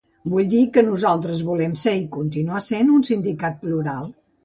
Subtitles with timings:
[0.35, 4.15] Vull dir que nosaltres volem ser, i continuar essent, un sindicat plural.